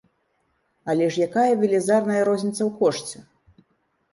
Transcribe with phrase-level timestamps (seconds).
[0.93, 3.17] Але ж якая велізарная розніца ў кошце!